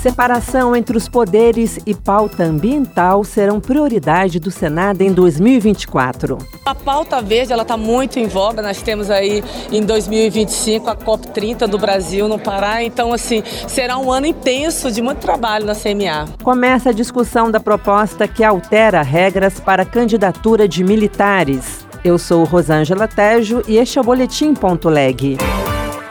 [0.00, 6.38] Separação entre os poderes e pauta ambiental serão prioridade do Senado em 2024.
[6.64, 8.62] A pauta verde ela está muito em voga.
[8.62, 9.42] Nós temos aí
[9.72, 12.82] em 2025 a COP 30 do Brasil no Pará.
[12.82, 16.28] Então, assim, será um ano intenso de muito trabalho na CMA.
[16.44, 21.86] Começa a discussão da proposta que altera regras para candidatura de militares.
[22.04, 25.36] Eu sou Rosângela Tejo e este é o Boletim Ponto Leg.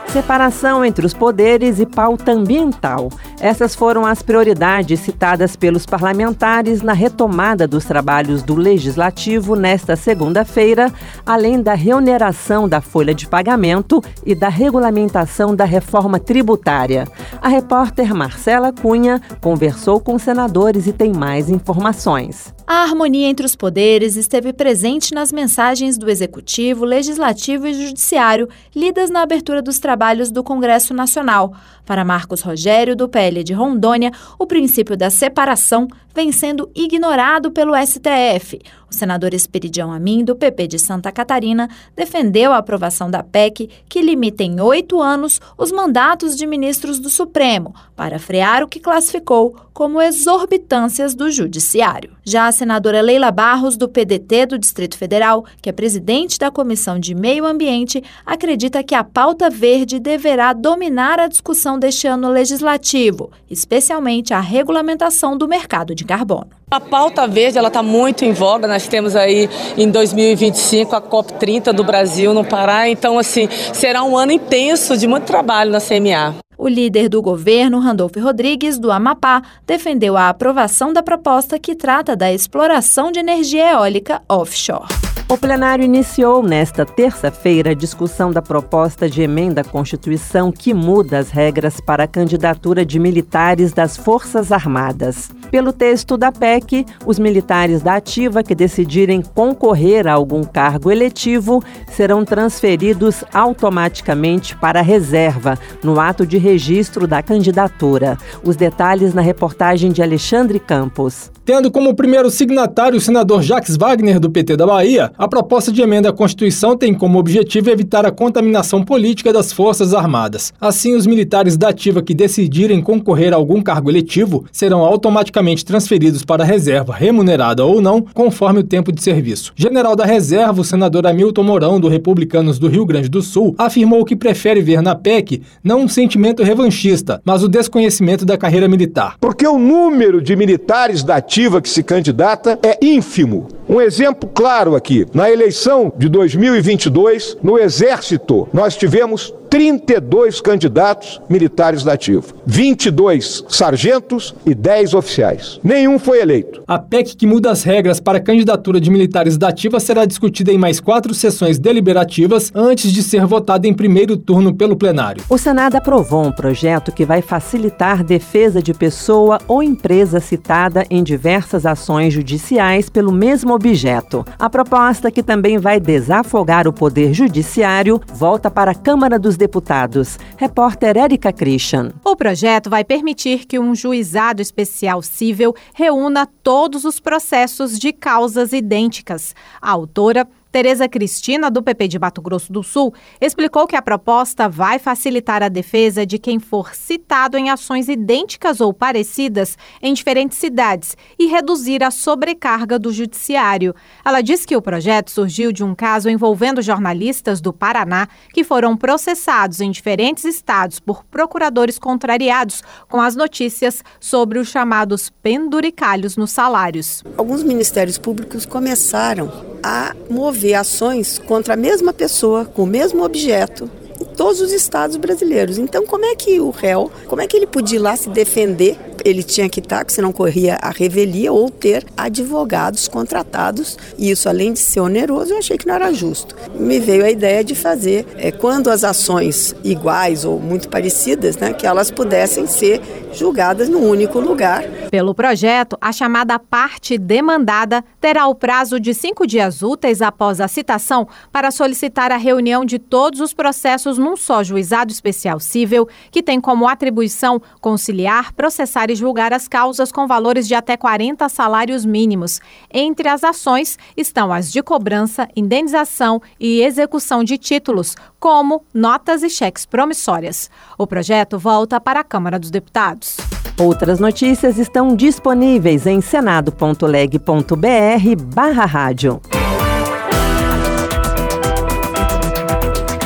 [0.08, 3.10] Separação entre os poderes e pauta ambiental.
[3.40, 10.92] Essas foram as prioridades citadas pelos parlamentares na retomada dos trabalhos do Legislativo nesta segunda-feira,
[11.24, 17.06] além da reoneração da folha de pagamento e da regulamentação da reforma tributária.
[17.40, 22.52] A repórter Marcela Cunha conversou com senadores e tem mais informações.
[22.66, 29.08] A harmonia entre os poderes esteve presente nas mensagens do Executivo, Legislativo e Judiciário, lidas
[29.08, 31.54] na abertura dos trabalhos do Congresso Nacional.
[31.86, 37.74] Para Marcos Rogério, do PL de Rondônia, o princípio da separação vem sendo ignorado pelo
[37.76, 38.58] STF.
[38.90, 44.00] O senador Esperidião Amin, do PP de Santa Catarina, defendeu a aprovação da PEC que
[44.00, 49.54] limita em oito anos os mandatos de ministros do Supremo, para frear o que classificou
[49.74, 52.16] como exorbitâncias do Judiciário.
[52.24, 56.98] Já a senadora Leila Barros, do PDT do Distrito Federal, que é presidente da Comissão
[56.98, 63.17] de Meio Ambiente, acredita que a pauta verde deverá dominar a discussão deste ano legislativo,
[63.50, 66.48] especialmente a regulamentação do mercado de carbono.
[66.70, 68.68] A pauta verde ela está muito em voga.
[68.68, 72.88] Nós temos aí em 2025 a COP 30 do Brasil no Pará.
[72.88, 76.36] Então, assim, será um ano intenso de muito trabalho na CMA.
[76.58, 82.16] O líder do governo, Randolfo Rodrigues, do Amapá, defendeu a aprovação da proposta que trata
[82.16, 85.07] da exploração de energia eólica offshore.
[85.30, 91.18] O plenário iniciou nesta terça-feira a discussão da proposta de emenda à Constituição que muda
[91.18, 95.30] as regras para a candidatura de militares das Forças Armadas.
[95.50, 101.62] Pelo texto da PEC, os militares da ativa que decidirem concorrer a algum cargo eletivo
[101.92, 108.16] serão transferidos automaticamente para a reserva, no ato de registro da candidatura.
[108.42, 111.30] Os detalhes na reportagem de Alexandre Campos.
[111.48, 115.80] Tendo como primeiro signatário o senador Jacques Wagner, do PT da Bahia, a proposta de
[115.80, 120.52] emenda à Constituição tem como objetivo evitar a contaminação política das Forças Armadas.
[120.60, 126.22] Assim, os militares da ativa que decidirem concorrer a algum cargo eletivo serão automaticamente transferidos
[126.22, 129.54] para a reserva, remunerada ou não, conforme o tempo de serviço.
[129.56, 134.04] General da Reserva, o senador Hamilton Mourão, do Republicanos do Rio Grande do Sul, afirmou
[134.04, 139.16] que prefere ver na PEC não um sentimento revanchista, mas o desconhecimento da carreira militar.
[139.18, 143.46] Porque o número de militares da ativa que se candidata é ínfimo.
[143.68, 151.82] Um exemplo claro aqui: na eleição de 2022, no Exército, nós tivemos 32 candidatos militares
[151.82, 155.58] da ativa, 22 sargentos e 10 oficiais.
[155.64, 156.62] Nenhum foi eleito.
[156.66, 160.52] A PEC que muda as regras para a candidatura de militares da ativa será discutida
[160.52, 165.24] em mais quatro sessões deliberativas antes de ser votada em primeiro turno pelo plenário.
[165.30, 171.02] O Senado aprovou um projeto que vai facilitar defesa de pessoa ou empresa citada em
[171.02, 174.26] diversas ações judiciais pelo mesmo objeto.
[174.38, 180.18] A proposta, que também vai desafogar o poder judiciário, volta para a Câmara dos Deputados.
[180.36, 181.92] Repórter Érica Christian.
[182.04, 188.52] O projeto vai permitir que um juizado especial civil reúna todos os processos de causas
[188.52, 189.34] idênticas.
[189.62, 194.48] A autora Tereza Cristina, do PP de Mato Grosso do Sul, explicou que a proposta
[194.48, 200.36] vai facilitar a defesa de quem for citado em ações idênticas ou parecidas em diferentes
[200.36, 203.72] cidades e reduzir a sobrecarga do judiciário.
[204.04, 208.76] Ela disse que o projeto surgiu de um caso envolvendo jornalistas do Paraná que foram
[208.76, 216.32] processados em diferentes estados por procuradores contrariados com as notícias sobre os chamados penduricalhos nos
[216.32, 217.04] salários.
[217.16, 219.30] Alguns ministérios públicos começaram
[219.62, 224.96] a mover ações contra a mesma pessoa, com o mesmo objeto, em todos os estados
[224.96, 225.58] brasileiros.
[225.58, 228.76] Então, como é que o réu, como é que ele podia ir lá se defender
[229.04, 233.76] ele tinha que estar, senão corria a revelia ou ter advogados contratados.
[233.96, 236.34] E isso, além de ser oneroso, eu achei que não era justo.
[236.54, 241.52] Me veio a ideia de fazer, é, quando as ações iguais ou muito parecidas, né,
[241.52, 242.80] que elas pudessem ser
[243.12, 244.64] julgadas num único lugar.
[244.90, 250.48] Pelo projeto, a chamada parte demandada terá o prazo de cinco dias úteis após a
[250.48, 256.22] citação para solicitar a reunião de todos os processos num só juizado especial civil, que
[256.22, 261.84] tem como atribuição conciliar, processar e julgar as causas com valores de até 40 salários
[261.84, 262.40] mínimos.
[262.72, 269.30] Entre as ações estão as de cobrança, indenização e execução de títulos, como notas e
[269.30, 270.50] cheques promissórias.
[270.76, 273.16] O projeto volta para a Câmara dos Deputados.
[273.58, 279.20] Outras notícias estão disponíveis em senado.leg.br/barra rádio.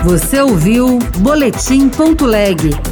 [0.04, 2.91] Você ouviu Boletim.leg.